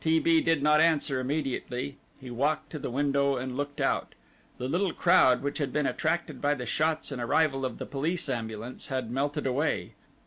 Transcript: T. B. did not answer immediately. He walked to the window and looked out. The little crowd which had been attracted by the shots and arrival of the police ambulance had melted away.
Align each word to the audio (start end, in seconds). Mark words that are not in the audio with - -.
T. 0.03 0.17
B. 0.17 0.41
did 0.41 0.63
not 0.63 0.81
answer 0.81 1.19
immediately. 1.19 1.95
He 2.19 2.31
walked 2.31 2.71
to 2.71 2.79
the 2.79 2.89
window 2.89 3.37
and 3.37 3.55
looked 3.55 3.79
out. 3.79 4.15
The 4.57 4.67
little 4.67 4.93
crowd 4.93 5.43
which 5.43 5.59
had 5.59 5.71
been 5.71 5.85
attracted 5.85 6.41
by 6.41 6.55
the 6.55 6.65
shots 6.65 7.11
and 7.11 7.21
arrival 7.21 7.63
of 7.63 7.77
the 7.77 7.85
police 7.85 8.27
ambulance 8.27 8.87
had 8.87 9.11
melted 9.11 9.45
away. 9.45 9.93